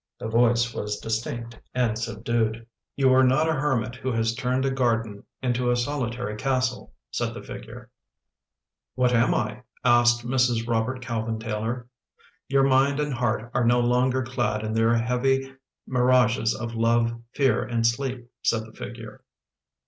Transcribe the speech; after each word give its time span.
The 0.17 0.27
voice 0.27 0.73
was 0.73 0.97
distinct 0.97 1.61
and 1.75 1.95
subdued." 1.95 2.65
You 2.97 3.13
are 3.13 3.21
not 3.23 3.47
a 3.47 3.53
hermit 3.53 3.93
who 3.97 4.11
has 4.13 4.33
turned 4.33 4.65
a 4.65 4.71
garden 4.71 5.23
into 5.43 5.69
a 5.69 5.75
solitary 5.75 6.35
castle," 6.37 6.95
said 7.11 7.35
the 7.35 7.43
figure." 7.43 7.91
What 8.95 9.13
am 9.13 9.35
I?" 9.35 9.61
asked 9.85 10.25
Mrs. 10.25 10.67
Robert 10.67 11.03
Calvin 11.03 11.37
Taylor." 11.37 11.87
Your 12.49 12.63
mind 12.63 12.99
and 12.99 13.13
heart 13.13 13.51
are 13.53 13.63
no 13.63 13.79
longer 13.79 14.23
clad 14.23 14.63
in 14.63 14.73
their 14.73 14.95
heavy 14.97 15.53
mirages 15.85 16.55
of 16.55 16.73
love, 16.73 17.21
fear, 17.35 17.61
and 17.63 17.85
sleep," 17.85 18.27
said 18.41 18.65
the 18.65 18.73
figure. 18.73 19.23